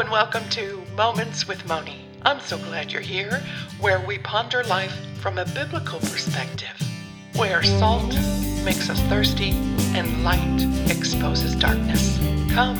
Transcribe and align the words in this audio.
And 0.00 0.10
welcome 0.10 0.48
to 0.48 0.82
Moments 0.96 1.46
with 1.46 1.68
Moni. 1.68 2.06
I'm 2.22 2.40
so 2.40 2.56
glad 2.56 2.90
you're 2.90 3.02
here, 3.02 3.42
where 3.80 4.00
we 4.06 4.16
ponder 4.16 4.64
life 4.64 4.94
from 5.20 5.36
a 5.36 5.44
biblical 5.44 5.98
perspective, 5.98 6.74
where 7.36 7.62
salt 7.62 8.14
makes 8.64 8.88
us 8.88 8.98
thirsty 9.10 9.50
and 9.94 10.24
light 10.24 10.90
exposes 10.90 11.54
darkness. 11.54 12.16
Come, 12.50 12.78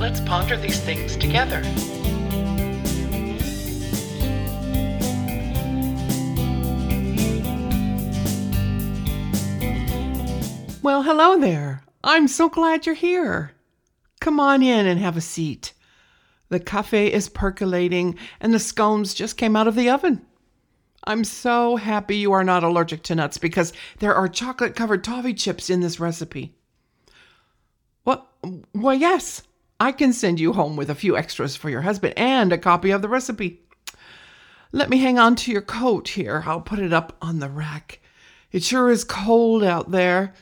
let's 0.00 0.20
ponder 0.20 0.56
these 0.56 0.80
things 0.80 1.16
together. 1.16 1.62
Well, 10.82 11.04
hello 11.04 11.38
there. 11.38 11.84
I'm 12.02 12.26
so 12.26 12.48
glad 12.48 12.84
you're 12.84 12.96
here. 12.96 13.52
Come 14.20 14.40
on 14.40 14.60
in 14.64 14.88
and 14.88 14.98
have 14.98 15.16
a 15.16 15.20
seat. 15.20 15.72
The 16.48 16.60
cafe 16.60 17.12
is 17.12 17.28
percolating 17.28 18.16
and 18.40 18.52
the 18.52 18.58
scones 18.58 19.14
just 19.14 19.36
came 19.36 19.56
out 19.56 19.68
of 19.68 19.74
the 19.74 19.90
oven. 19.90 20.22
I'm 21.04 21.24
so 21.24 21.76
happy 21.76 22.16
you 22.16 22.32
are 22.32 22.44
not 22.44 22.64
allergic 22.64 23.02
to 23.04 23.14
nuts 23.14 23.38
because 23.38 23.72
there 23.98 24.14
are 24.14 24.28
chocolate 24.28 24.74
covered 24.74 25.04
toffee 25.04 25.34
chips 25.34 25.70
in 25.70 25.80
this 25.80 26.00
recipe. 26.00 26.54
Well, 28.04 28.28
well, 28.74 28.94
yes, 28.94 29.42
I 29.80 29.92
can 29.92 30.12
send 30.12 30.40
you 30.40 30.52
home 30.52 30.76
with 30.76 30.90
a 30.90 30.94
few 30.94 31.16
extras 31.16 31.56
for 31.56 31.70
your 31.70 31.82
husband 31.82 32.14
and 32.16 32.52
a 32.52 32.58
copy 32.58 32.90
of 32.90 33.02
the 33.02 33.08
recipe. 33.08 33.62
Let 34.72 34.90
me 34.90 34.98
hang 34.98 35.18
on 35.18 35.36
to 35.36 35.52
your 35.52 35.62
coat 35.62 36.08
here. 36.08 36.42
I'll 36.46 36.60
put 36.60 36.78
it 36.78 36.92
up 36.92 37.16
on 37.22 37.38
the 37.38 37.48
rack. 37.48 38.00
It 38.50 38.62
sure 38.62 38.90
is 38.90 39.04
cold 39.04 39.62
out 39.62 39.90
there. 39.90 40.34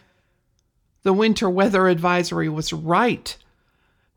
The 1.03 1.13
winter 1.13 1.49
weather 1.49 1.87
advisory 1.87 2.49
was 2.49 2.73
right. 2.73 3.37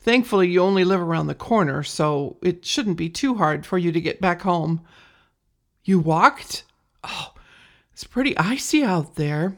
Thankfully, 0.02 0.50
you 0.50 0.62
only 0.62 0.86
live 0.86 1.02
around 1.02 1.28
the 1.28 1.36
corner, 1.36 1.84
so 1.84 2.38
it 2.42 2.66
shouldn't 2.66 2.98
be 2.98 3.10
too 3.10 3.36
hard 3.36 3.66
for 3.66 3.78
you 3.78 3.92
to 3.92 4.00
get 4.00 4.22
back 4.22 4.42
home. 4.42 4.82
You 5.84 6.00
walked? 6.00 6.64
Oh, 7.04 7.34
it's 7.92 8.06
pretty 8.06 8.38
icy 8.38 8.82
out 8.82 9.16
there. 9.16 9.58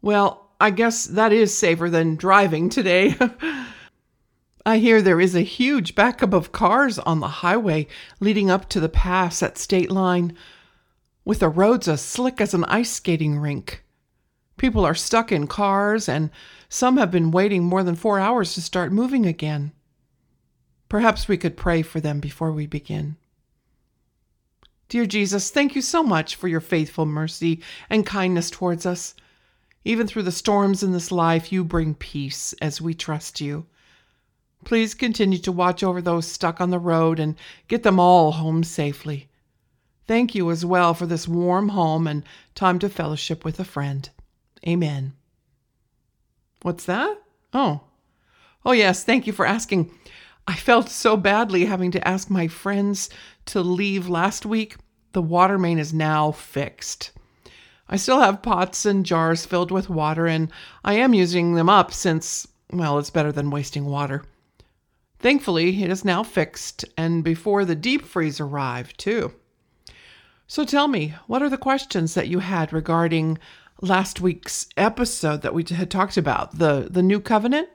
Well, 0.00 0.50
I 0.58 0.70
guess 0.70 1.04
that 1.04 1.32
is 1.32 1.56
safer 1.56 1.90
than 1.90 2.16
driving 2.16 2.70
today. 2.70 3.16
I 4.66 4.78
hear 4.78 5.02
there 5.02 5.20
is 5.20 5.34
a 5.34 5.40
huge 5.40 5.94
backup 5.94 6.32
of 6.32 6.52
cars 6.52 6.98
on 6.98 7.20
the 7.20 7.28
highway 7.28 7.86
leading 8.18 8.50
up 8.50 8.68
to 8.70 8.80
the 8.80 8.88
pass 8.88 9.42
at 9.42 9.58
State 9.58 9.90
Line, 9.90 10.36
with 11.24 11.40
the 11.40 11.48
roads 11.48 11.86
as 11.86 12.00
slick 12.00 12.40
as 12.40 12.54
an 12.54 12.64
ice 12.64 12.90
skating 12.90 13.38
rink. 13.38 13.84
People 14.60 14.84
are 14.84 14.94
stuck 14.94 15.32
in 15.32 15.46
cars, 15.46 16.06
and 16.06 16.28
some 16.68 16.98
have 16.98 17.10
been 17.10 17.30
waiting 17.30 17.64
more 17.64 17.82
than 17.82 17.94
four 17.94 18.20
hours 18.20 18.52
to 18.52 18.60
start 18.60 18.92
moving 18.92 19.24
again. 19.24 19.72
Perhaps 20.90 21.26
we 21.26 21.38
could 21.38 21.56
pray 21.56 21.80
for 21.80 21.98
them 21.98 22.20
before 22.20 22.52
we 22.52 22.66
begin. 22.66 23.16
Dear 24.90 25.06
Jesus, 25.06 25.50
thank 25.50 25.74
you 25.74 25.80
so 25.80 26.02
much 26.02 26.36
for 26.36 26.46
your 26.46 26.60
faithful 26.60 27.06
mercy 27.06 27.62
and 27.88 28.04
kindness 28.04 28.50
towards 28.50 28.84
us. 28.84 29.14
Even 29.86 30.06
through 30.06 30.24
the 30.24 30.30
storms 30.30 30.82
in 30.82 30.92
this 30.92 31.10
life, 31.10 31.50
you 31.50 31.64
bring 31.64 31.94
peace 31.94 32.52
as 32.60 32.82
we 32.82 32.92
trust 32.92 33.40
you. 33.40 33.64
Please 34.66 34.92
continue 34.92 35.38
to 35.38 35.52
watch 35.52 35.82
over 35.82 36.02
those 36.02 36.26
stuck 36.26 36.60
on 36.60 36.68
the 36.68 36.78
road 36.78 37.18
and 37.18 37.34
get 37.66 37.82
them 37.82 37.98
all 37.98 38.32
home 38.32 38.62
safely. 38.62 39.30
Thank 40.06 40.34
you 40.34 40.50
as 40.50 40.66
well 40.66 40.92
for 40.92 41.06
this 41.06 41.26
warm 41.26 41.70
home 41.70 42.06
and 42.06 42.24
time 42.54 42.78
to 42.80 42.90
fellowship 42.90 43.42
with 43.42 43.58
a 43.58 43.64
friend. 43.64 44.10
Amen. 44.66 45.14
What's 46.62 46.84
that? 46.84 47.22
Oh. 47.52 47.80
Oh, 48.64 48.72
yes, 48.72 49.04
thank 49.04 49.26
you 49.26 49.32
for 49.32 49.46
asking. 49.46 49.90
I 50.46 50.54
felt 50.54 50.88
so 50.88 51.16
badly 51.16 51.64
having 51.64 51.90
to 51.92 52.08
ask 52.08 52.28
my 52.28 52.48
friends 52.48 53.08
to 53.46 53.60
leave 53.62 54.08
last 54.08 54.44
week. 54.44 54.76
The 55.12 55.22
water 55.22 55.58
main 55.58 55.78
is 55.78 55.94
now 55.94 56.32
fixed. 56.32 57.12
I 57.88 57.96
still 57.96 58.20
have 58.20 58.42
pots 58.42 58.84
and 58.86 59.04
jars 59.04 59.46
filled 59.46 59.70
with 59.70 59.90
water, 59.90 60.26
and 60.26 60.50
I 60.84 60.94
am 60.94 61.14
using 61.14 61.54
them 61.54 61.68
up 61.68 61.92
since, 61.92 62.46
well, 62.72 62.98
it's 62.98 63.10
better 63.10 63.32
than 63.32 63.50
wasting 63.50 63.86
water. 63.86 64.24
Thankfully, 65.18 65.82
it 65.82 65.90
is 65.90 66.04
now 66.04 66.22
fixed, 66.22 66.84
and 66.96 67.24
before 67.24 67.64
the 67.64 67.74
deep 67.74 68.02
freeze 68.02 68.40
arrived, 68.40 68.98
too. 68.98 69.32
So 70.46 70.64
tell 70.64 70.88
me, 70.88 71.14
what 71.26 71.42
are 71.42 71.48
the 71.48 71.56
questions 71.58 72.14
that 72.14 72.28
you 72.28 72.38
had 72.38 72.72
regarding 72.72 73.38
last 73.80 74.20
week's 74.20 74.68
episode 74.76 75.42
that 75.42 75.54
we 75.54 75.64
had 75.70 75.90
talked 75.90 76.16
about 76.16 76.58
the 76.58 76.88
the 76.90 77.02
new 77.02 77.20
covenant? 77.20 77.68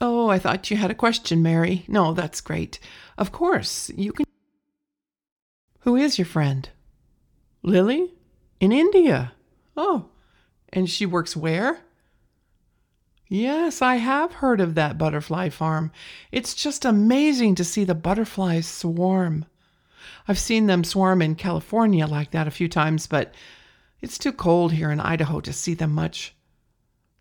Oh 0.00 0.28
i 0.28 0.38
thought 0.38 0.70
you 0.70 0.76
had 0.76 0.90
a 0.90 0.94
question 0.94 1.42
mary. 1.42 1.84
No 1.88 2.12
that's 2.12 2.40
great. 2.40 2.78
Of 3.18 3.32
course 3.32 3.90
you 3.96 4.12
can. 4.12 4.26
Who 5.80 5.96
is 5.96 6.18
your 6.18 6.26
friend? 6.26 6.68
Lily? 7.62 8.14
In 8.60 8.72
india. 8.72 9.32
Oh 9.76 10.06
and 10.72 10.88
she 10.88 11.06
works 11.06 11.36
where? 11.36 11.80
Yes 13.28 13.82
i 13.82 13.96
have 13.96 14.34
heard 14.34 14.60
of 14.60 14.74
that 14.74 14.98
butterfly 14.98 15.48
farm. 15.48 15.90
It's 16.30 16.54
just 16.54 16.84
amazing 16.84 17.56
to 17.56 17.64
see 17.64 17.84
the 17.84 17.94
butterflies 17.94 18.66
swarm. 18.66 19.46
I've 20.28 20.38
seen 20.38 20.66
them 20.66 20.84
swarm 20.84 21.20
in 21.22 21.34
california 21.34 22.06
like 22.06 22.30
that 22.30 22.46
a 22.46 22.52
few 22.52 22.68
times 22.68 23.06
but 23.06 23.34
it's 24.06 24.18
too 24.18 24.30
cold 24.30 24.70
here 24.70 24.92
in 24.92 25.00
Idaho 25.00 25.40
to 25.40 25.52
see 25.52 25.74
them 25.74 25.90
much. 25.90 26.32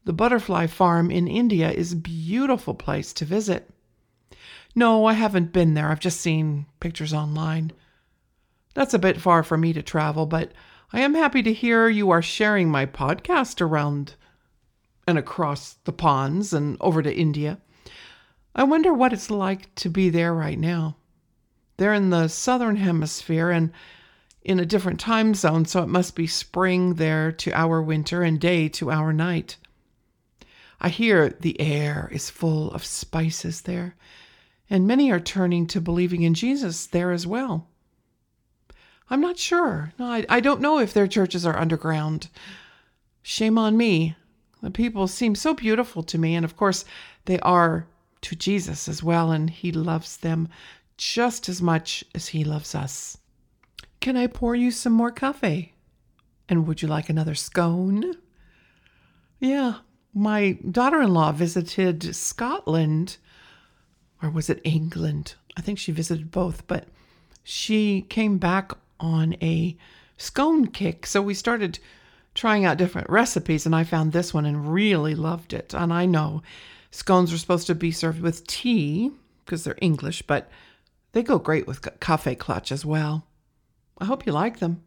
The 0.04 0.14
butterfly 0.14 0.68
farm 0.68 1.10
in 1.10 1.28
India 1.28 1.72
is 1.72 1.94
a 1.94 1.96
beautiful 1.96 2.76
place 2.76 3.12
to 3.14 3.26
visit. 3.26 3.68
No, 4.76 5.08
I 5.08 5.14
haven't 5.14 5.52
been 5.52 5.74
there. 5.74 5.90
I've 5.90 6.00
just 6.00 6.22
seen 6.22 6.68
pictures 6.80 7.12
online. 7.12 7.72
That's 8.76 8.94
a 8.94 9.00
bit 9.00 9.20
far 9.20 9.42
for 9.42 9.58
me 9.58 9.74
to 9.74 9.82
travel, 9.82 10.28
but 10.28 10.52
I 10.94 11.00
am 11.00 11.16
happy 11.16 11.42
to 11.42 11.54
hear 11.54 11.90
you 11.90 12.12
are 12.12 12.22
sharing 12.22 12.70
my 12.70 12.86
podcast 12.86 13.62
around 13.62 14.14
and 15.08 15.18
across 15.18 15.78
the 15.86 15.92
ponds 15.92 16.54
and 16.54 16.78
over 16.80 17.02
to 17.02 17.12
India. 17.12 17.58
I 18.56 18.62
wonder 18.62 18.94
what 18.94 19.12
it's 19.12 19.32
like 19.32 19.74
to 19.76 19.90
be 19.90 20.12
there 20.12 20.36
right 20.36 20.60
now. 20.60 20.98
They're 21.78 21.96
in 21.96 22.12
the 22.12 22.28
southern 22.28 22.76
hemisphere, 22.76 23.50
and 23.50 23.72
in 24.46 24.60
a 24.60 24.66
different 24.66 25.00
time 25.00 25.34
zone, 25.34 25.66
so 25.66 25.82
it 25.82 25.90
must 25.90 26.16
be 26.16 26.28
spring 26.28 26.94
there 26.94 27.32
to 27.32 27.52
our 27.52 27.82
winter 27.82 28.22
and 28.22 28.40
day 28.40 28.70
to 28.70 28.92
our 28.92 29.12
night. 29.12 29.58
I 30.80 30.90
hear 30.90 31.30
the 31.30 31.60
air 31.60 32.10
is 32.12 32.30
full 32.30 32.72
of 32.72 32.86
spices 32.86 33.62
there, 33.62 33.96
and 34.70 34.86
many 34.86 35.12
are 35.12 35.20
turning 35.20 35.66
to 35.68 35.82
believing 35.82 36.22
in 36.22 36.36
Jesus 36.36 36.86
there 36.86 37.12
as 37.12 37.26
well. 37.26 37.68
I'm 39.10 39.22
not 39.22 39.40
sure. 39.40 39.94
No, 39.98 40.06
I, 40.06 40.26
I 40.30 40.40
don't 40.40 40.62
know 40.62 40.80
if 40.80 40.94
their 40.94 41.08
churches 41.08 41.44
are 41.46 41.58
underground. 41.58 42.30
Shame 43.24 43.58
on 43.58 43.76
me. 43.76 44.16
The 44.62 44.70
people 44.70 45.08
seem 45.08 45.34
so 45.34 45.56
beautiful 45.56 46.04
to 46.04 46.20
me, 46.20 46.36
and 46.36 46.46
of 46.46 46.56
course, 46.56 46.86
they 47.26 47.40
are 47.40 47.88
to 48.22 48.36
Jesus 48.36 48.88
as 48.88 49.02
well, 49.02 49.32
and 49.32 49.50
He 49.50 49.72
loves 49.72 50.18
them 50.18 50.50
just 50.98 51.50
as 51.50 51.64
much 51.64 52.04
as 52.14 52.28
He 52.28 52.44
loves 52.44 52.76
us. 52.76 53.18
Can 54.00 54.18
I 54.18 54.28
pour 54.28 54.56
you 54.56 54.72
some 54.72 54.94
more 54.94 55.12
coffee? 55.12 55.74
And 56.48 56.68
would 56.68 56.82
you 56.82 56.88
like 56.88 57.10
another 57.10 57.36
scone? 57.36 58.16
Yeah, 59.40 59.76
my 60.14 60.58
daughter 60.70 61.02
in 61.02 61.14
law 61.14 61.32
visited 61.32 62.16
Scotland, 62.16 63.18
or 64.22 64.30
was 64.30 64.50
it 64.50 64.62
England? 64.64 65.36
I 65.58 65.62
think 65.62 65.80
she 65.80 65.92
visited 65.92 66.32
both, 66.32 66.68
but 66.68 66.88
she 67.44 68.02
came 68.04 68.38
back 68.38 68.72
on 69.00 69.36
a 69.42 69.76
scone 70.18 70.68
kick. 70.68 71.06
So 71.06 71.22
we 71.22 71.34
started 71.34 71.80
trying 72.34 72.66
out 72.66 72.78
different 72.78 73.10
recipes, 73.10 73.66
and 73.66 73.76
I 73.76 73.84
found 73.84 74.12
this 74.12 74.34
one 74.34 74.46
and 74.46 74.72
really 74.72 75.16
loved 75.16 75.54
it. 75.54 75.74
And 75.74 75.92
I 75.92 76.06
know 76.06 76.44
scones 76.92 77.34
are 77.34 77.38
supposed 77.38 77.68
to 77.68 77.76
be 77.76 77.92
served 77.92 78.22
with 78.22 78.48
tea 78.48 79.12
because 79.44 79.64
they're 79.64 79.78
English, 79.82 80.22
but 80.24 80.50
they 81.12 81.24
go 81.24 81.40
great 81.40 81.68
with 81.68 82.00
cafe 82.00 82.36
clutch 82.36 82.72
as 82.72 82.86
well. 82.86 83.26
I 83.98 84.06
hope 84.06 84.26
you 84.26 84.32
like 84.32 84.60
them. 84.60 84.84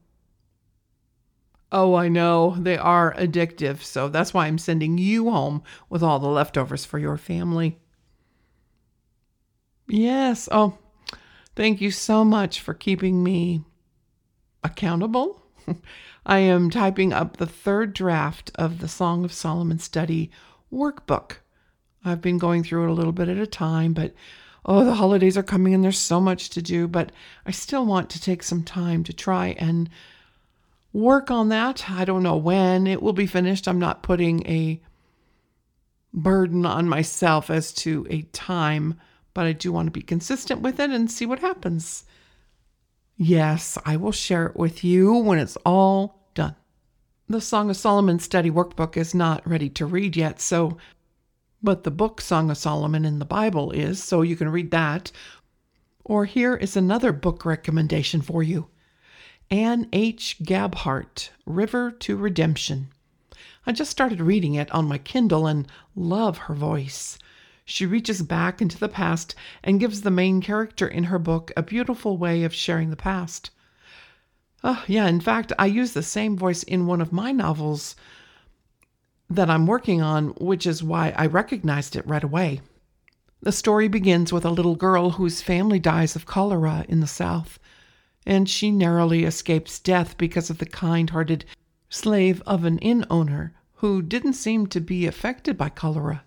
Oh, 1.70 1.94
I 1.94 2.08
know. 2.08 2.56
They 2.58 2.78
are 2.78 3.14
addictive, 3.14 3.82
so 3.82 4.08
that's 4.08 4.32
why 4.32 4.46
I'm 4.46 4.58
sending 4.58 4.96
you 4.96 5.30
home 5.30 5.62
with 5.90 6.02
all 6.02 6.18
the 6.18 6.28
leftovers 6.28 6.84
for 6.84 6.98
your 6.98 7.16
family. 7.16 7.78
Yes. 9.86 10.48
Oh, 10.50 10.78
thank 11.56 11.80
you 11.80 11.90
so 11.90 12.24
much 12.24 12.60
for 12.60 12.74
keeping 12.74 13.22
me 13.22 13.64
accountable. 14.62 15.42
I 16.26 16.38
am 16.38 16.70
typing 16.70 17.12
up 17.12 17.36
the 17.36 17.46
third 17.46 17.92
draft 17.94 18.50
of 18.54 18.80
the 18.80 18.88
Song 18.88 19.24
of 19.24 19.32
Solomon 19.32 19.78
study 19.78 20.30
workbook. 20.72 21.36
I've 22.04 22.20
been 22.20 22.38
going 22.38 22.64
through 22.64 22.84
it 22.84 22.90
a 22.90 22.94
little 22.94 23.12
bit 23.12 23.28
at 23.28 23.38
a 23.38 23.46
time, 23.46 23.92
but 23.92 24.14
oh, 24.68 24.84
the 24.84 24.94
holidays 24.94 25.36
are 25.36 25.42
coming 25.42 25.74
and 25.74 25.82
there's 25.82 25.98
so 25.98 26.20
much 26.20 26.50
to 26.50 26.62
do, 26.62 26.86
but 26.86 27.10
I 27.44 27.50
still 27.50 27.84
want 27.84 28.10
to 28.10 28.20
take 28.20 28.44
some 28.44 28.62
time 28.62 29.02
to 29.04 29.12
try 29.12 29.56
and 29.58 29.90
work 30.92 31.30
on 31.30 31.48
that. 31.48 31.90
I 31.90 32.04
don't 32.04 32.22
know 32.22 32.36
when 32.36 32.86
it 32.86 33.02
will 33.02 33.12
be 33.12 33.26
finished. 33.26 33.66
I'm 33.66 33.80
not 33.80 34.04
putting 34.04 34.46
a 34.46 34.80
burden 36.14 36.64
on 36.64 36.88
myself 36.88 37.50
as 37.50 37.72
to 37.72 38.06
a 38.08 38.22
time 38.22 39.00
but 39.38 39.46
I 39.46 39.52
do 39.52 39.70
want 39.70 39.86
to 39.86 39.92
be 39.92 40.02
consistent 40.02 40.62
with 40.62 40.80
it 40.80 40.90
and 40.90 41.08
see 41.08 41.24
what 41.24 41.38
happens. 41.38 42.04
Yes, 43.16 43.78
I 43.84 43.96
will 43.96 44.10
share 44.10 44.46
it 44.46 44.56
with 44.56 44.82
you 44.82 45.14
when 45.14 45.38
it's 45.38 45.56
all 45.64 46.28
done. 46.34 46.56
The 47.28 47.40
Song 47.40 47.70
of 47.70 47.76
Solomon 47.76 48.18
study 48.18 48.50
workbook 48.50 48.96
is 48.96 49.14
not 49.14 49.48
ready 49.48 49.68
to 49.70 49.86
read 49.86 50.16
yet, 50.16 50.40
so 50.40 50.76
but 51.62 51.82
the 51.82 51.90
book 51.90 52.20
Song 52.20 52.50
of 52.50 52.58
Solomon 52.58 53.04
in 53.04 53.18
the 53.18 53.24
Bible 53.24 53.70
is, 53.72 54.02
so 54.02 54.22
you 54.22 54.36
can 54.36 54.48
read 54.48 54.70
that. 54.70 55.10
Or 56.04 56.24
here 56.24 56.54
is 56.54 56.76
another 56.76 57.12
book 57.12 57.44
recommendation 57.44 58.22
for 58.22 58.42
you 58.42 58.68
Ann 59.50 59.88
H. 59.92 60.36
Gabhart, 60.42 61.30
River 61.46 61.90
to 61.90 62.16
Redemption. 62.16 62.88
I 63.66 63.72
just 63.72 63.90
started 63.90 64.20
reading 64.20 64.54
it 64.54 64.70
on 64.70 64.88
my 64.88 64.98
Kindle 64.98 65.46
and 65.46 65.66
love 65.94 66.38
her 66.38 66.54
voice. 66.54 67.18
She 67.64 67.84
reaches 67.84 68.22
back 68.22 68.62
into 68.62 68.78
the 68.78 68.88
past 68.88 69.34
and 69.62 69.80
gives 69.80 70.00
the 70.00 70.10
main 70.10 70.40
character 70.40 70.88
in 70.88 71.04
her 71.04 71.18
book 71.18 71.52
a 71.56 71.62
beautiful 71.62 72.16
way 72.16 72.44
of 72.44 72.54
sharing 72.54 72.90
the 72.90 72.96
past. 72.96 73.50
Oh, 74.64 74.82
yeah, 74.86 75.06
in 75.06 75.20
fact, 75.20 75.52
I 75.58 75.66
use 75.66 75.92
the 75.92 76.02
same 76.02 76.36
voice 76.36 76.62
in 76.62 76.86
one 76.86 77.00
of 77.00 77.12
my 77.12 77.30
novels 77.30 77.94
that 79.30 79.50
I'm 79.50 79.66
working 79.66 80.00
on, 80.00 80.28
which 80.40 80.66
is 80.66 80.82
why 80.82 81.12
I 81.16 81.26
recognized 81.26 81.96
it 81.96 82.06
right 82.06 82.24
away. 82.24 82.60
The 83.40 83.52
story 83.52 83.88
begins 83.88 84.32
with 84.32 84.44
a 84.44 84.50
little 84.50 84.74
girl 84.74 85.10
whose 85.10 85.42
family 85.42 85.78
dies 85.78 86.16
of 86.16 86.26
cholera 86.26 86.84
in 86.88 87.00
the 87.00 87.06
South, 87.06 87.58
and 88.26 88.48
she 88.48 88.70
narrowly 88.70 89.24
escapes 89.24 89.78
death 89.78 90.18
because 90.18 90.50
of 90.50 90.58
the 90.58 90.66
kind 90.66 91.10
hearted 91.10 91.44
slave 91.88 92.42
of 92.46 92.64
an 92.64 92.78
inn 92.78 93.04
owner 93.08 93.52
who 93.74 94.02
didn't 94.02 94.32
seem 94.32 94.66
to 94.66 94.80
be 94.80 95.06
affected 95.06 95.56
by 95.56 95.68
cholera. 95.68 96.24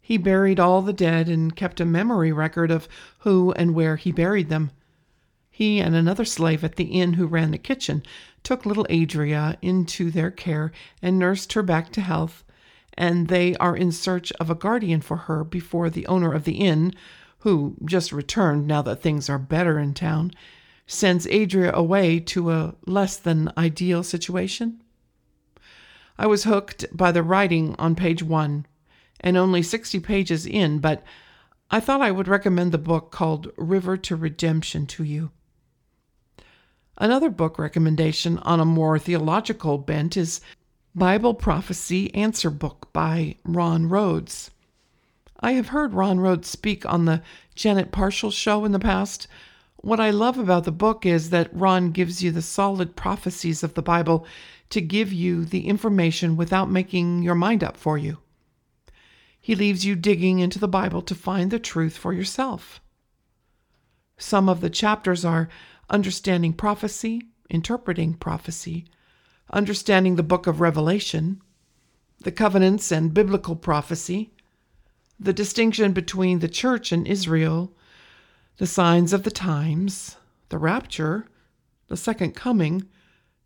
He 0.00 0.18
buried 0.18 0.60
all 0.60 0.82
the 0.82 0.92
dead 0.92 1.28
and 1.28 1.56
kept 1.56 1.80
a 1.80 1.84
memory 1.84 2.32
record 2.32 2.70
of 2.70 2.88
who 3.20 3.52
and 3.52 3.74
where 3.74 3.96
he 3.96 4.12
buried 4.12 4.48
them. 4.48 4.72
He 5.60 5.78
and 5.78 5.94
another 5.94 6.24
slave 6.24 6.64
at 6.64 6.76
the 6.76 6.84
inn 6.84 7.12
who 7.12 7.26
ran 7.26 7.50
the 7.50 7.58
kitchen 7.58 8.02
took 8.42 8.64
little 8.64 8.86
Adria 8.88 9.58
into 9.60 10.10
their 10.10 10.30
care 10.30 10.72
and 11.02 11.18
nursed 11.18 11.52
her 11.52 11.62
back 11.62 11.92
to 11.92 12.00
health, 12.00 12.42
and 12.94 13.28
they 13.28 13.54
are 13.56 13.76
in 13.76 13.92
search 13.92 14.32
of 14.40 14.48
a 14.48 14.54
guardian 14.54 15.02
for 15.02 15.18
her 15.18 15.44
before 15.44 15.90
the 15.90 16.06
owner 16.06 16.32
of 16.32 16.44
the 16.44 16.54
inn, 16.54 16.94
who 17.40 17.76
just 17.84 18.10
returned 18.10 18.66
now 18.66 18.80
that 18.80 19.02
things 19.02 19.28
are 19.28 19.38
better 19.38 19.78
in 19.78 19.92
town, 19.92 20.32
sends 20.86 21.26
Adria 21.26 21.74
away 21.74 22.20
to 22.20 22.50
a 22.50 22.74
less 22.86 23.18
than 23.18 23.52
ideal 23.58 24.02
situation. 24.02 24.82
I 26.16 26.26
was 26.26 26.44
hooked 26.44 26.86
by 26.90 27.12
the 27.12 27.22
writing 27.22 27.76
on 27.78 27.94
page 27.96 28.22
one, 28.22 28.64
and 29.20 29.36
only 29.36 29.62
60 29.62 30.00
pages 30.00 30.46
in, 30.46 30.78
but 30.78 31.04
I 31.70 31.80
thought 31.80 32.00
I 32.00 32.12
would 32.12 32.28
recommend 32.28 32.72
the 32.72 32.78
book 32.78 33.10
called 33.10 33.52
River 33.58 33.98
to 33.98 34.16
Redemption 34.16 34.86
to 34.86 35.04
you. 35.04 35.32
Another 37.00 37.30
book 37.30 37.58
recommendation 37.58 38.36
on 38.40 38.60
a 38.60 38.66
more 38.66 38.98
theological 38.98 39.78
bent 39.78 40.18
is 40.18 40.42
Bible 40.94 41.32
Prophecy 41.32 42.14
Answer 42.14 42.50
Book 42.50 42.90
by 42.92 43.36
Ron 43.42 43.88
Rhodes. 43.88 44.50
I 45.40 45.52
have 45.52 45.68
heard 45.68 45.94
Ron 45.94 46.20
Rhodes 46.20 46.50
speak 46.50 46.84
on 46.84 47.06
the 47.06 47.22
Janet 47.54 47.90
Parshall 47.90 48.30
show 48.30 48.66
in 48.66 48.72
the 48.72 48.78
past. 48.78 49.26
What 49.76 49.98
I 49.98 50.10
love 50.10 50.36
about 50.36 50.64
the 50.64 50.72
book 50.72 51.06
is 51.06 51.30
that 51.30 51.48
Ron 51.54 51.90
gives 51.92 52.22
you 52.22 52.32
the 52.32 52.42
solid 52.42 52.96
prophecies 52.96 53.62
of 53.62 53.72
the 53.72 53.80
Bible 53.80 54.26
to 54.68 54.82
give 54.82 55.10
you 55.10 55.46
the 55.46 55.68
information 55.68 56.36
without 56.36 56.70
making 56.70 57.22
your 57.22 57.34
mind 57.34 57.64
up 57.64 57.78
for 57.78 57.96
you. 57.96 58.18
He 59.40 59.54
leaves 59.54 59.86
you 59.86 59.96
digging 59.96 60.40
into 60.40 60.58
the 60.58 60.68
Bible 60.68 61.00
to 61.00 61.14
find 61.14 61.50
the 61.50 61.58
truth 61.58 61.96
for 61.96 62.12
yourself. 62.12 62.78
Some 64.18 64.50
of 64.50 64.60
the 64.60 64.68
chapters 64.68 65.24
are 65.24 65.48
understanding 65.90 66.52
prophecy, 66.52 67.22
interpreting 67.50 68.14
prophecy, 68.14 68.86
understanding 69.52 70.16
the 70.16 70.22
book 70.22 70.46
of 70.46 70.60
Revelation, 70.60 71.42
the 72.20 72.32
covenants 72.32 72.92
and 72.92 73.12
biblical 73.12 73.56
prophecy, 73.56 74.32
the 75.18 75.32
distinction 75.32 75.92
between 75.92 76.38
the 76.38 76.48
church 76.48 76.92
and 76.92 77.06
Israel, 77.06 77.74
the 78.56 78.66
signs 78.66 79.12
of 79.12 79.24
the 79.24 79.30
times, 79.30 80.16
the 80.48 80.58
rapture, 80.58 81.26
the 81.88 81.96
second 81.96 82.34
coming, 82.34 82.86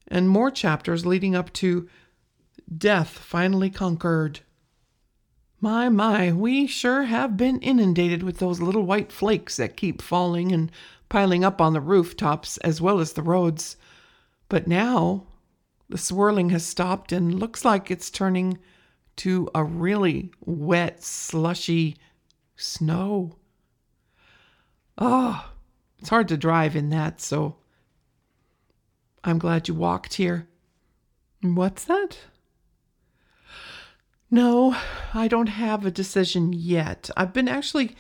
and 0.06 0.29
more 0.29 0.50
chapters 0.50 1.06
leading 1.06 1.35
up 1.35 1.52
to 1.55 1.88
death 2.76 3.08
finally 3.08 3.70
conquered. 3.70 4.41
My, 5.61 5.88
my, 5.88 6.31
we 6.31 6.67
sure 6.67 7.05
have 7.05 7.37
been 7.37 7.58
inundated 7.61 8.23
with 8.23 8.38
those 8.38 8.61
little 8.61 8.82
white 8.82 9.11
flakes 9.11 9.56
that 9.56 9.79
keep 9.79 10.02
falling 10.02 10.52
and 10.52 10.70
piling 11.14 11.44
up 11.44 11.61
on 11.61 11.72
the 11.72 11.81
rooftops 11.81 12.56
as 12.58 12.81
well 12.81 12.99
as 12.99 13.12
the 13.12 13.22
roads. 13.22 13.76
But 14.49 14.66
now 14.66 15.28
the 15.88 15.96
swirling 15.96 16.50
has 16.50 16.66
stopped 16.66 17.12
and 17.12 17.38
looks 17.38 17.64
like 17.64 17.88
it's 17.88 18.11
turning 18.11 18.58
to 19.19 19.49
a 19.55 19.62
really 19.62 20.32
wet, 20.44 21.05
slushy 21.05 21.96
snow. 22.56 23.37
Oh, 24.99 25.52
it's 26.00 26.08
hard 26.08 26.26
to 26.26 26.37
drive 26.37 26.75
in 26.75 26.90
that, 26.90 27.20
so 27.20 27.58
I'm 29.22 29.38
glad 29.38 29.69
you 29.69 29.75
walked 29.75 30.14
here. 30.14 30.49
What's 31.43 31.84
that? 31.84 32.19
No, 34.32 34.76
I 35.14 35.28
don't 35.28 35.46
have 35.46 35.87
a 35.87 35.93
decision 35.93 36.52
yet. 36.52 37.08
I've 37.17 37.32
been 37.32 37.46
actually 37.46 37.94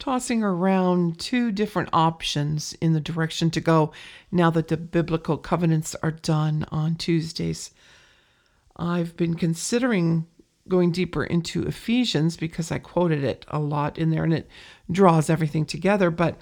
tossing 0.00 0.42
around 0.42 1.20
two 1.20 1.52
different 1.52 1.90
options 1.92 2.72
in 2.80 2.94
the 2.94 3.00
direction 3.00 3.50
to 3.52 3.60
go 3.60 3.92
now 4.32 4.50
that 4.50 4.68
the 4.68 4.76
biblical 4.76 5.36
covenants 5.36 5.94
are 6.02 6.10
done 6.10 6.64
on 6.72 6.96
Tuesdays. 6.96 7.70
I've 8.76 9.16
been 9.16 9.34
considering 9.34 10.26
going 10.66 10.90
deeper 10.90 11.22
into 11.22 11.66
Ephesians 11.66 12.36
because 12.36 12.72
I 12.72 12.78
quoted 12.78 13.22
it 13.22 13.44
a 13.48 13.58
lot 13.58 13.98
in 13.98 14.10
there 14.10 14.24
and 14.24 14.32
it 14.32 14.48
draws 14.90 15.28
everything 15.28 15.66
together, 15.66 16.10
but 16.10 16.38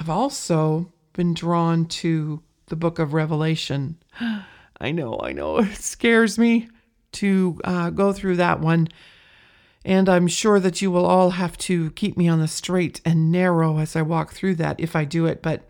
I've 0.00 0.10
also 0.10 0.90
been 1.12 1.34
drawn 1.34 1.84
to 1.86 2.42
the 2.66 2.76
book 2.76 2.98
of 2.98 3.12
Revelation. 3.12 3.98
I 4.80 4.90
know, 4.90 5.20
I 5.22 5.32
know, 5.32 5.58
it 5.60 5.76
scares 5.76 6.38
me 6.38 6.68
to 7.12 7.60
uh, 7.64 7.90
go 7.90 8.12
through 8.12 8.36
that 8.36 8.60
one 8.60 8.88
and 9.84 10.08
I'm 10.08 10.28
sure 10.28 10.60
that 10.60 10.80
you 10.80 10.90
will 10.90 11.06
all 11.06 11.30
have 11.30 11.58
to 11.58 11.90
keep 11.92 12.16
me 12.16 12.28
on 12.28 12.38
the 12.38 12.48
straight 12.48 13.00
and 13.04 13.32
narrow 13.32 13.78
as 13.78 13.96
I 13.96 14.02
walk 14.02 14.32
through 14.32 14.56
that 14.56 14.78
if 14.78 14.94
I 14.94 15.04
do 15.04 15.26
it, 15.26 15.42
but 15.42 15.68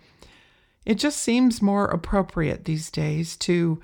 it 0.85 0.95
just 0.95 1.19
seems 1.19 1.63
more 1.63 1.87
appropriate 1.87 2.65
these 2.65 2.91
days 2.91 3.37
to 3.39 3.81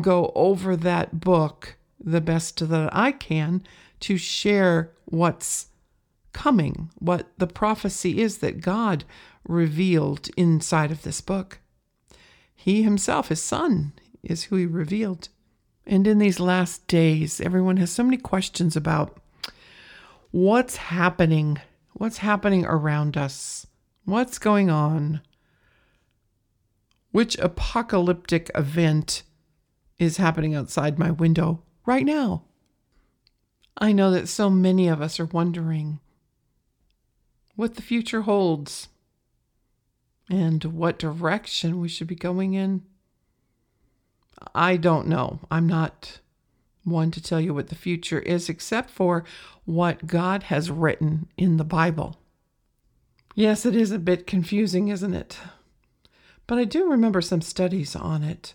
go 0.00 0.32
over 0.34 0.76
that 0.76 1.20
book 1.20 1.76
the 1.98 2.20
best 2.20 2.68
that 2.68 2.90
I 2.92 3.12
can 3.12 3.62
to 4.00 4.16
share 4.16 4.92
what's 5.06 5.68
coming, 6.32 6.90
what 6.98 7.26
the 7.38 7.46
prophecy 7.46 8.20
is 8.20 8.38
that 8.38 8.60
God 8.60 9.04
revealed 9.48 10.28
inside 10.36 10.92
of 10.92 11.02
this 11.02 11.20
book. 11.20 11.58
He 12.54 12.82
himself, 12.82 13.28
his 13.28 13.42
son, 13.42 13.92
is 14.22 14.44
who 14.44 14.56
he 14.56 14.66
revealed. 14.66 15.28
And 15.86 16.06
in 16.06 16.18
these 16.18 16.38
last 16.38 16.86
days, 16.86 17.40
everyone 17.40 17.78
has 17.78 17.90
so 17.90 18.04
many 18.04 18.18
questions 18.18 18.76
about 18.76 19.18
what's 20.30 20.76
happening? 20.76 21.58
What's 21.94 22.18
happening 22.18 22.64
around 22.64 23.16
us? 23.16 23.66
What's 24.04 24.38
going 24.38 24.70
on? 24.70 25.20
Which 27.10 27.38
apocalyptic 27.38 28.50
event 28.54 29.22
is 29.98 30.18
happening 30.18 30.54
outside 30.54 30.98
my 30.98 31.10
window 31.10 31.62
right 31.84 32.04
now? 32.04 32.44
I 33.76 33.92
know 33.92 34.10
that 34.10 34.28
so 34.28 34.50
many 34.50 34.88
of 34.88 35.00
us 35.00 35.20
are 35.20 35.26
wondering 35.26 36.00
what 37.54 37.74
the 37.74 37.82
future 37.82 38.22
holds 38.22 38.88
and 40.30 40.62
what 40.64 40.98
direction 40.98 41.80
we 41.80 41.88
should 41.88 42.06
be 42.06 42.14
going 42.14 42.54
in. 42.54 42.82
I 44.54 44.76
don't 44.76 45.08
know. 45.08 45.40
I'm 45.50 45.66
not 45.66 46.20
one 46.90 47.10
to 47.12 47.22
tell 47.22 47.40
you 47.40 47.54
what 47.54 47.68
the 47.68 47.74
future 47.74 48.20
is 48.20 48.48
except 48.48 48.90
for 48.90 49.24
what 49.64 50.06
God 50.06 50.44
has 50.44 50.70
written 50.70 51.28
in 51.36 51.56
the 51.56 51.64
Bible. 51.64 52.16
Yes, 53.34 53.64
it 53.64 53.76
is 53.76 53.92
a 53.92 53.98
bit 53.98 54.26
confusing, 54.26 54.88
isn't 54.88 55.14
it? 55.14 55.38
But 56.46 56.58
I 56.58 56.64
do 56.64 56.90
remember 56.90 57.20
some 57.20 57.42
studies 57.42 57.94
on 57.94 58.24
it. 58.24 58.54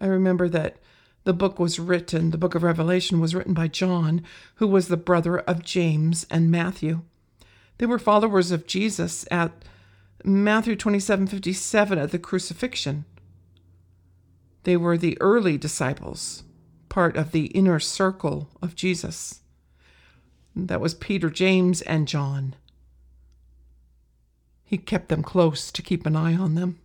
I 0.00 0.06
remember 0.06 0.48
that 0.48 0.76
the 1.24 1.32
book 1.32 1.58
was 1.58 1.80
written, 1.80 2.30
the 2.30 2.38
book 2.38 2.54
of 2.54 2.62
Revelation 2.62 3.20
was 3.20 3.34
written 3.34 3.52
by 3.52 3.66
John, 3.66 4.22
who 4.54 4.66
was 4.66 4.88
the 4.88 4.96
brother 4.96 5.38
of 5.40 5.64
James 5.64 6.24
and 6.30 6.50
Matthew. 6.50 7.02
They 7.78 7.86
were 7.86 7.98
followers 7.98 8.52
of 8.52 8.66
Jesus 8.66 9.26
at 9.30 9.64
Matthew 10.24 10.76
27:57 10.76 11.98
at 11.98 12.12
the 12.12 12.18
crucifixion. 12.18 13.04
They 14.62 14.76
were 14.76 14.96
the 14.96 15.20
early 15.20 15.58
disciples 15.58 16.44
part 16.96 17.14
of 17.14 17.30
the 17.30 17.48
inner 17.48 17.78
circle 17.78 18.48
of 18.62 18.74
Jesus. 18.74 19.42
That 20.56 20.80
was 20.80 20.94
Peter, 20.94 21.28
James, 21.28 21.82
and 21.82 22.08
John. 22.08 22.54
He 24.64 24.78
kept 24.78 25.10
them 25.10 25.22
close 25.22 25.70
to 25.72 25.82
keep 25.82 26.06
an 26.06 26.16
eye 26.16 26.34
on 26.34 26.54
them. 26.54 26.78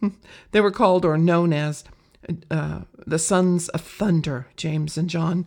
they 0.52 0.62
were 0.62 0.70
called 0.70 1.04
or 1.04 1.18
known 1.18 1.52
as 1.52 1.84
uh, 2.50 2.84
the 3.06 3.18
sons 3.18 3.68
of 3.68 3.82
thunder, 3.82 4.46
James 4.56 4.96
and 4.96 5.10
John. 5.10 5.46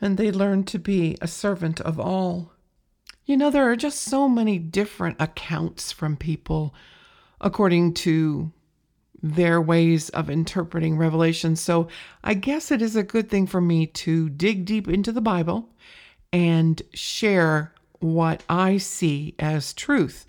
And 0.00 0.16
they 0.16 0.30
learned 0.30 0.68
to 0.68 0.78
be 0.78 1.16
a 1.20 1.26
servant 1.26 1.80
of 1.80 1.98
all. 1.98 2.52
You 3.26 3.36
know, 3.36 3.50
there 3.50 3.68
are 3.68 3.74
just 3.74 4.00
so 4.00 4.28
many 4.28 4.60
different 4.60 5.16
accounts 5.18 5.90
from 5.90 6.16
people 6.16 6.72
according 7.40 7.94
to 7.94 8.52
their 9.22 9.60
ways 9.60 10.08
of 10.10 10.28
interpreting 10.28 10.96
Revelation. 10.96 11.54
So 11.54 11.88
I 12.24 12.34
guess 12.34 12.70
it 12.70 12.82
is 12.82 12.96
a 12.96 13.02
good 13.02 13.30
thing 13.30 13.46
for 13.46 13.60
me 13.60 13.86
to 13.86 14.28
dig 14.28 14.64
deep 14.64 14.88
into 14.88 15.12
the 15.12 15.20
Bible 15.20 15.68
and 16.32 16.82
share 16.92 17.72
what 18.00 18.42
I 18.48 18.78
see 18.78 19.34
as 19.38 19.72
truth. 19.72 20.26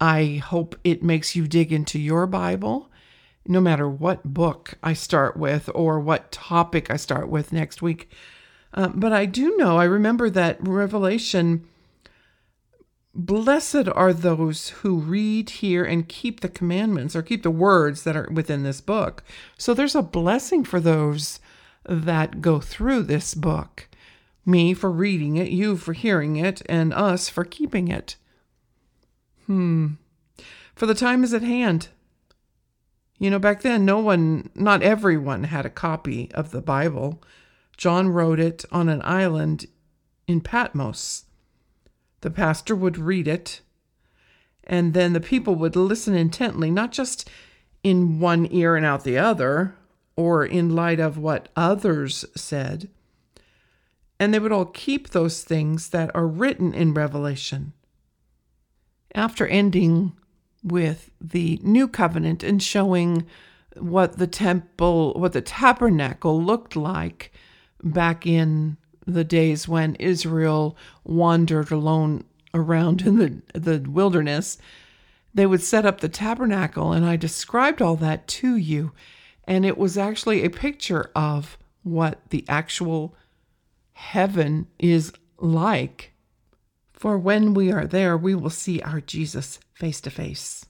I 0.00 0.42
hope 0.44 0.76
it 0.84 1.02
makes 1.02 1.34
you 1.34 1.46
dig 1.46 1.72
into 1.72 1.98
your 1.98 2.26
Bible, 2.26 2.90
no 3.46 3.60
matter 3.60 3.88
what 3.88 4.24
book 4.24 4.74
I 4.82 4.92
start 4.92 5.36
with 5.36 5.70
or 5.74 5.98
what 6.00 6.32
topic 6.32 6.90
I 6.90 6.96
start 6.96 7.28
with 7.28 7.52
next 7.52 7.80
week. 7.80 8.10
Uh, 8.74 8.88
but 8.88 9.12
I 9.12 9.26
do 9.26 9.56
know, 9.56 9.78
I 9.78 9.84
remember 9.84 10.28
that 10.30 10.56
Revelation 10.60 11.66
Blessed 13.14 13.88
are 13.94 14.12
those 14.14 14.70
who 14.70 14.98
read, 14.98 15.50
hear, 15.50 15.84
and 15.84 16.08
keep 16.08 16.40
the 16.40 16.48
commandments 16.48 17.14
or 17.14 17.22
keep 17.22 17.42
the 17.42 17.50
words 17.50 18.04
that 18.04 18.16
are 18.16 18.28
within 18.32 18.62
this 18.62 18.80
book. 18.80 19.22
So 19.58 19.74
there's 19.74 19.94
a 19.94 20.02
blessing 20.02 20.64
for 20.64 20.80
those 20.80 21.38
that 21.84 22.40
go 22.40 22.58
through 22.58 23.02
this 23.02 23.34
book. 23.34 23.88
Me 24.46 24.72
for 24.72 24.90
reading 24.90 25.36
it, 25.36 25.50
you 25.50 25.76
for 25.76 25.92
hearing 25.92 26.36
it, 26.36 26.62
and 26.66 26.94
us 26.94 27.28
for 27.28 27.44
keeping 27.44 27.88
it. 27.88 28.16
Hmm. 29.46 29.88
For 30.74 30.86
the 30.86 30.94
time 30.94 31.22
is 31.22 31.34
at 31.34 31.42
hand. 31.42 31.88
You 33.18 33.30
know, 33.30 33.38
back 33.38 33.60
then, 33.60 33.84
no 33.84 33.98
one, 33.98 34.50
not 34.54 34.82
everyone 34.82 35.44
had 35.44 35.66
a 35.66 35.70
copy 35.70 36.30
of 36.32 36.50
the 36.50 36.62
Bible. 36.62 37.22
John 37.76 38.08
wrote 38.08 38.40
it 38.40 38.64
on 38.72 38.88
an 38.88 39.02
island 39.04 39.66
in 40.26 40.40
Patmos. 40.40 41.26
The 42.22 42.30
pastor 42.30 42.74
would 42.74 42.98
read 42.98 43.28
it, 43.28 43.60
and 44.64 44.94
then 44.94 45.12
the 45.12 45.20
people 45.20 45.54
would 45.56 45.76
listen 45.76 46.14
intently, 46.14 46.70
not 46.70 46.92
just 46.92 47.28
in 47.82 48.20
one 48.20 48.48
ear 48.50 48.76
and 48.76 48.86
out 48.86 49.04
the 49.04 49.18
other, 49.18 49.74
or 50.16 50.44
in 50.44 50.74
light 50.74 51.00
of 51.00 51.18
what 51.18 51.48
others 51.56 52.24
said. 52.36 52.88
And 54.20 54.32
they 54.32 54.38
would 54.38 54.52
all 54.52 54.66
keep 54.66 55.10
those 55.10 55.42
things 55.42 55.88
that 55.88 56.14
are 56.14 56.26
written 56.26 56.72
in 56.72 56.94
Revelation. 56.94 57.72
After 59.14 59.46
ending 59.46 60.12
with 60.62 61.10
the 61.20 61.58
new 61.62 61.88
covenant 61.88 62.44
and 62.44 62.62
showing 62.62 63.26
what 63.76 64.18
the 64.18 64.28
temple, 64.28 65.14
what 65.14 65.32
the 65.32 65.40
tabernacle 65.40 66.40
looked 66.40 66.76
like 66.76 67.32
back 67.82 68.26
in 68.26 68.76
the 69.06 69.24
days 69.24 69.66
when 69.66 69.94
Israel 69.96 70.76
wandered 71.04 71.70
alone 71.70 72.24
around 72.54 73.02
in 73.02 73.16
the, 73.16 73.58
the 73.58 73.90
wilderness, 73.90 74.58
they 75.34 75.46
would 75.46 75.62
set 75.62 75.86
up 75.86 76.00
the 76.00 76.08
tabernacle, 76.08 76.92
and 76.92 77.04
I 77.04 77.16
described 77.16 77.80
all 77.80 77.96
that 77.96 78.28
to 78.28 78.56
you. 78.56 78.92
And 79.44 79.64
it 79.64 79.78
was 79.78 79.98
actually 79.98 80.44
a 80.44 80.50
picture 80.50 81.10
of 81.16 81.58
what 81.82 82.20
the 82.30 82.44
actual 82.48 83.16
heaven 83.92 84.68
is 84.78 85.12
like. 85.38 86.12
For 86.92 87.18
when 87.18 87.54
we 87.54 87.72
are 87.72 87.86
there, 87.86 88.16
we 88.16 88.34
will 88.34 88.50
see 88.50 88.80
our 88.82 89.00
Jesus 89.00 89.58
face 89.74 90.00
to 90.02 90.10
face. 90.10 90.64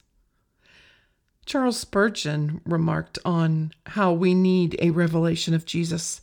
Charles 1.45 1.77
Spurgeon 1.77 2.61
remarked 2.65 3.19
on 3.25 3.73
how 3.87 4.13
we 4.13 4.33
need 4.33 4.77
a 4.79 4.91
revelation 4.91 5.53
of 5.53 5.65
Jesus. 5.65 6.21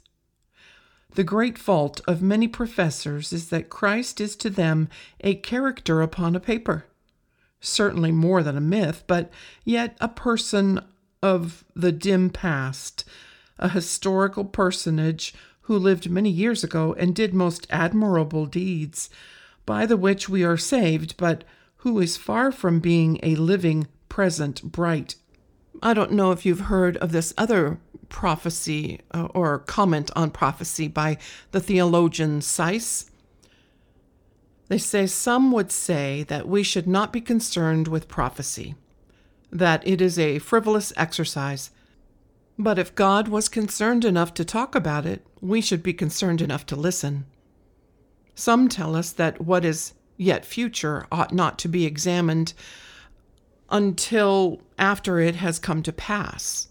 The 1.14 1.25
great 1.25 1.59
fault 1.59 2.00
of 2.07 2.23
many 2.23 2.47
professors 2.47 3.33
is 3.33 3.49
that 3.49 3.69
Christ 3.69 4.21
is 4.21 4.37
to 4.37 4.50
them 4.50 4.88
a 5.21 5.35
character 5.35 6.02
upon 6.02 6.37
a 6.37 6.40
paper. 6.40 6.87
Certainly 7.61 8.12
more 8.12 8.43
than 8.43 8.57
a 8.57 8.61
myth, 8.61 9.05
but 9.07 9.31
yet 9.64 9.97
a 10.00 10.09
person 10.09 10.81
of 11.23 11.64
the 11.75 11.93
dim 11.93 12.31
past, 12.31 13.05
a 13.59 13.69
historical 13.69 14.45
personage 14.45 15.35
who 15.62 15.79
lived 15.79 16.09
many 16.09 16.31
years 16.31 16.64
ago 16.64 16.95
and 16.99 17.14
did 17.14 17.35
most 17.35 17.67
admirable 17.71 18.47
deeds, 18.47 19.11
by 19.67 19.87
the 19.87 19.97
which 19.97 20.29
we 20.29 20.43
are 20.43 20.57
saved, 20.57 21.17
but 21.17 21.45
who 21.79 21.99
is 21.99 22.17
far 22.17 22.50
from 22.50 22.81
being 22.81 23.19
a 23.23 23.35
living, 23.37 23.87
present, 24.09 24.62
bright. 24.62 25.17
I 25.82 25.94
don't 25.94 26.12
know 26.12 26.30
if 26.30 26.44
you've 26.44 26.60
heard 26.60 26.96
of 26.99 27.12
this 27.12 27.32
other 27.38 27.78
prophecy 28.08 29.00
uh, 29.12 29.28
or 29.34 29.60
comment 29.60 30.10
on 30.14 30.30
prophecy 30.30 30.88
by 30.88 31.16
the 31.52 31.60
theologian 31.60 32.40
Seiss. 32.40 33.10
They 34.68 34.78
say 34.78 35.06
some 35.06 35.52
would 35.52 35.72
say 35.72 36.25
that 36.25 36.46
we 36.46 36.62
should 36.62 36.87
not 36.87 37.12
be 37.12 37.20
concerned 37.20 37.88
with 37.88 38.08
prophecy, 38.08 38.75
that 39.50 39.87
it 39.87 40.00
is 40.00 40.18
a 40.18 40.38
frivolous 40.38 40.92
exercise. 40.96 41.70
But 42.58 42.78
if 42.78 42.94
God 42.94 43.28
was 43.28 43.49
concerned 43.49 44.04
enough 44.04 44.34
to 44.34 44.44
talk 44.44 44.75
about 44.75 45.06
it, 45.06 45.26
we 45.40 45.60
should 45.60 45.82
be 45.82 45.94
concerned 45.94 46.42
enough 46.42 46.66
to 46.66 46.76
listen. 46.76 47.25
Some 48.34 48.68
tell 48.68 48.94
us 48.94 49.12
that 49.12 49.40
what 49.40 49.64
is 49.64 49.94
yet 50.16 50.44
future 50.44 51.06
ought 51.10 51.32
not 51.32 51.58
to 51.60 51.68
be 51.68 51.87
examined 51.87 52.52
until 53.71 54.61
after 54.79 55.21
it 55.21 55.37
has 55.37 55.59
come 55.59 55.83
to 55.83 55.93
pass. 55.93 56.69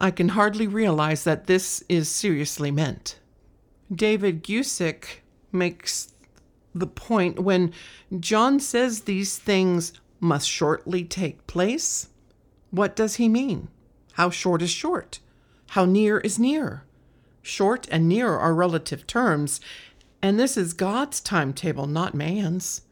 I 0.00 0.10
can 0.10 0.30
hardly 0.30 0.66
realize 0.66 1.24
that 1.24 1.46
this 1.46 1.82
is 1.88 2.08
seriously 2.08 2.70
meant. 2.70 3.18
David 3.92 4.42
Guzik 4.42 5.20
makes 5.52 6.12
the 6.74 6.86
point 6.86 7.38
when 7.38 7.72
John 8.18 8.58
says 8.58 9.02
these 9.02 9.38
things 9.38 9.92
must 10.20 10.48
shortly 10.48 11.04
take 11.04 11.46
place. 11.46 12.08
What 12.70 12.96
does 12.96 13.16
he 13.16 13.28
mean? 13.28 13.68
How 14.14 14.30
short 14.30 14.62
is 14.62 14.70
short? 14.70 15.20
How 15.70 15.84
near 15.84 16.18
is 16.18 16.38
near? 16.38 16.84
Short 17.42 17.86
and 17.90 18.08
near 18.08 18.30
are 18.30 18.54
relative 18.54 19.06
terms, 19.06 19.60
and 20.22 20.40
this 20.40 20.56
is 20.56 20.72
God's 20.72 21.20
timetable, 21.20 21.86
not 21.86 22.14
man's. 22.14 22.82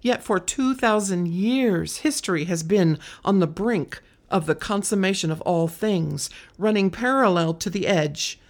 Yet 0.00 0.22
for 0.22 0.38
2,000 0.38 1.28
years, 1.28 1.98
history 1.98 2.44
has 2.44 2.62
been 2.62 2.98
on 3.24 3.40
the 3.40 3.46
brink 3.46 4.02
of 4.30 4.46
the 4.46 4.54
consummation 4.54 5.30
of 5.30 5.40
all 5.42 5.68
things, 5.68 6.30
running 6.58 6.90
parallel 6.90 7.54
to 7.54 7.70
the 7.70 7.86
edge, 7.86 8.40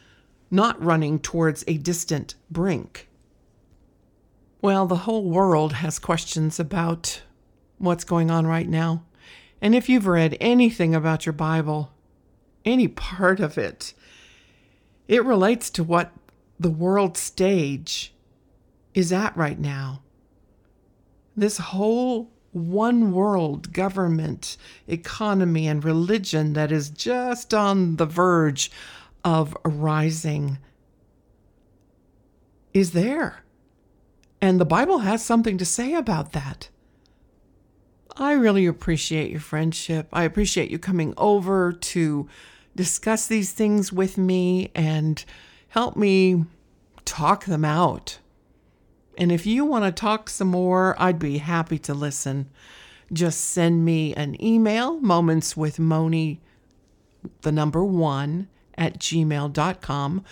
not 0.50 0.82
running 0.82 1.18
towards 1.18 1.64
a 1.66 1.76
distant 1.78 2.34
brink. 2.50 3.08
Well, 4.62 4.86
the 4.86 4.96
whole 4.96 5.24
world 5.24 5.74
has 5.74 5.98
questions 5.98 6.58
about 6.58 7.22
what's 7.78 8.04
going 8.04 8.30
on 8.30 8.46
right 8.46 8.68
now. 8.68 9.04
And 9.60 9.74
if 9.74 9.88
you've 9.88 10.06
read 10.06 10.36
anything 10.40 10.94
about 10.94 11.26
your 11.26 11.32
Bible, 11.32 11.92
any 12.64 12.88
part 12.88 13.40
of 13.40 13.58
it, 13.58 13.94
it 15.08 15.24
relates 15.24 15.70
to 15.70 15.84
what 15.84 16.12
the 16.58 16.70
world 16.70 17.16
stage 17.16 18.12
is 18.94 19.12
at 19.12 19.36
right 19.36 19.58
now. 19.58 20.02
This 21.36 21.58
whole 21.58 22.30
one 22.52 23.12
world 23.12 23.72
government, 23.72 24.56
economy, 24.88 25.68
and 25.68 25.84
religion 25.84 26.54
that 26.54 26.72
is 26.72 26.88
just 26.88 27.52
on 27.52 27.96
the 27.96 28.06
verge 28.06 28.70
of 29.24 29.56
arising 29.64 30.58
is 32.72 32.92
there. 32.92 33.44
And 34.40 34.60
the 34.60 34.64
Bible 34.64 34.98
has 34.98 35.24
something 35.24 35.58
to 35.58 35.64
say 35.64 35.94
about 35.94 36.32
that. 36.32 36.68
I 38.16 38.32
really 38.32 38.66
appreciate 38.66 39.30
your 39.30 39.40
friendship. 39.40 40.08
I 40.12 40.24
appreciate 40.24 40.70
you 40.70 40.78
coming 40.78 41.12
over 41.18 41.72
to 41.72 42.28
discuss 42.74 43.26
these 43.26 43.52
things 43.52 43.92
with 43.92 44.16
me 44.16 44.70
and 44.74 45.22
help 45.68 45.96
me 45.96 46.44
talk 47.04 47.44
them 47.44 47.64
out. 47.64 48.18
And 49.18 49.32
if 49.32 49.46
you 49.46 49.64
want 49.64 49.84
to 49.84 49.92
talk 49.92 50.28
some 50.28 50.48
more, 50.48 50.94
I'd 50.98 51.18
be 51.18 51.38
happy 51.38 51.78
to 51.80 51.94
listen. 51.94 52.50
Just 53.12 53.40
send 53.40 53.84
me 53.84 54.14
an 54.14 54.42
email, 54.42 55.00
moments 55.00 55.56
with 55.56 55.78
Moni, 55.78 56.40
the 57.42 57.52
number 57.52 57.84
one, 57.84 58.48
at 58.76 58.98
gmail.com, 58.98 60.24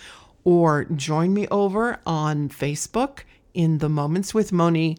or 0.43 0.85
join 0.85 1.33
me 1.33 1.47
over 1.47 1.99
on 2.05 2.49
Facebook 2.49 3.19
in 3.53 3.79
the 3.79 3.89
Moments 3.89 4.33
with 4.33 4.51
Moni 4.51 4.97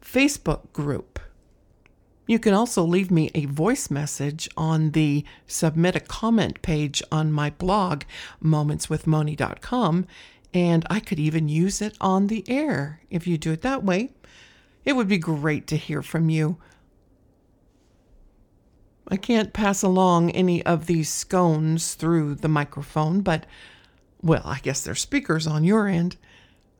Facebook 0.00 0.72
group. 0.72 1.18
You 2.26 2.38
can 2.38 2.52
also 2.52 2.84
leave 2.84 3.10
me 3.10 3.30
a 3.34 3.46
voice 3.46 3.90
message 3.90 4.48
on 4.56 4.90
the 4.90 5.24
submit 5.46 5.96
a 5.96 6.00
comment 6.00 6.60
page 6.60 7.02
on 7.10 7.32
my 7.32 7.50
blog, 7.50 8.02
momentswithmoni.com, 8.44 10.06
and 10.54 10.86
I 10.88 11.00
could 11.00 11.18
even 11.18 11.48
use 11.48 11.82
it 11.82 11.96
on 12.00 12.26
the 12.26 12.44
air 12.48 13.00
if 13.10 13.26
you 13.26 13.38
do 13.38 13.52
it 13.52 13.62
that 13.62 13.84
way. 13.84 14.10
It 14.84 14.94
would 14.94 15.08
be 15.08 15.18
great 15.18 15.66
to 15.68 15.76
hear 15.76 16.02
from 16.02 16.30
you. 16.30 16.56
I 19.08 19.16
can't 19.16 19.52
pass 19.52 19.82
along 19.82 20.30
any 20.30 20.64
of 20.64 20.86
these 20.86 21.08
scones 21.08 21.94
through 21.94 22.36
the 22.36 22.48
microphone, 22.48 23.20
but, 23.20 23.46
well, 24.22 24.42
I 24.44 24.58
guess 24.58 24.82
they're 24.82 24.94
speakers 24.94 25.46
on 25.46 25.64
your 25.64 25.88
end. 25.88 26.16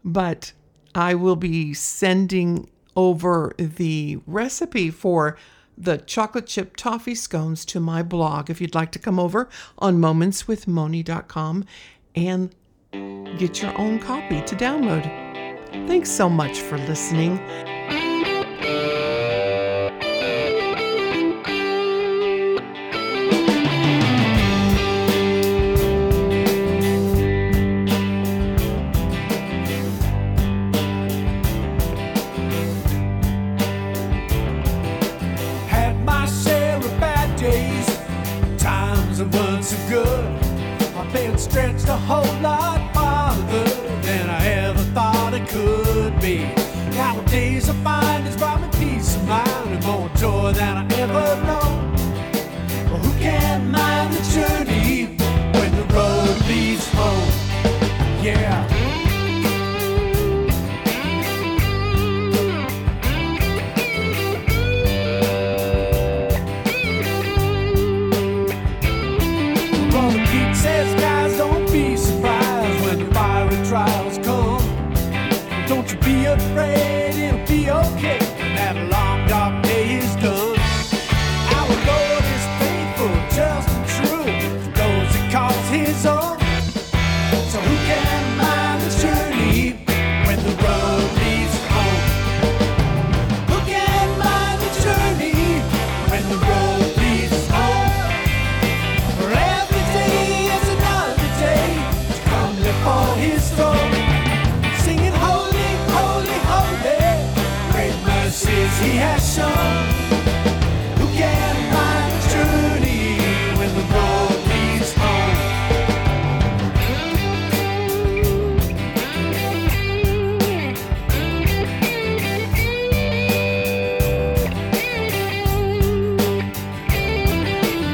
But 0.05 0.53
I 0.95 1.15
will 1.15 1.37
be 1.37 1.75
sending 1.75 2.69
over 2.97 3.53
the 3.59 4.19
recipe 4.27 4.91
for 4.91 5.37
the 5.77 5.99
chocolate 5.99 6.47
chip 6.47 6.77
toffee 6.77 7.15
scones 7.15 7.65
to 7.65 7.79
my 7.79 8.03
blog 8.03 8.51
if 8.51 8.61
you'd 8.61 8.75
like 8.75 8.91
to 8.93 8.99
come 8.99 9.21
over 9.21 9.49
on 9.79 9.99
momentswithmoni.com 9.99 11.65
and 12.17 12.55
get 12.93 13.63
your 13.63 13.77
own 13.79 13.99
copy 13.99 14.43
to 14.43 14.57
download. 14.57 15.05
Thanks 15.87 16.11
so 16.11 16.29
much 16.29 16.61
for 16.61 16.79
listening. 16.79 17.39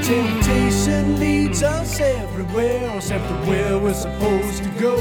Temptation 0.04 1.18
leads 1.18 1.62
us 1.62 1.98
everywhere 1.98 2.94
except 2.94 3.26
to 3.26 3.34
where 3.48 3.78
we're 3.78 3.94
supposed 3.94 4.62
to 4.62 4.68
go. 4.78 4.96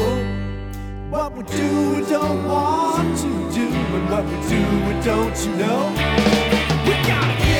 What 1.09 1.33
we 1.35 1.43
do, 1.43 1.95
we 1.95 2.09
don't 2.09 2.45
want 2.45 3.17
to 3.17 3.27
do, 3.53 3.67
and 3.67 4.09
what 4.09 4.23
we 4.23 4.37
do, 4.47 4.61
we 4.87 5.03
don't 5.03 5.45
you 5.45 5.55
know. 5.57 5.89
We 6.87 6.93
gotta 7.05 7.52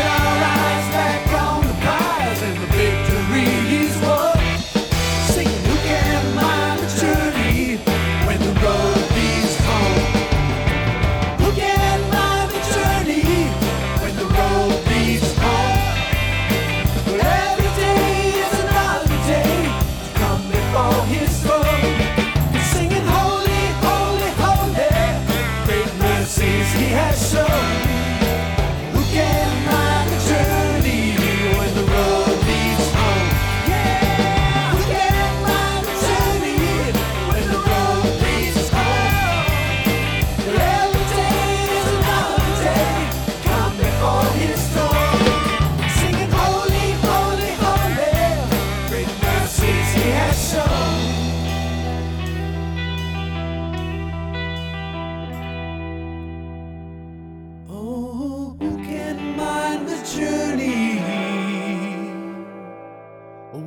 before 20.84 21.06
His 21.06 21.43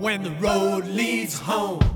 when 0.07 0.23
the 0.23 0.31
road 0.37 0.85
leads 0.85 1.37
home? 1.37 1.96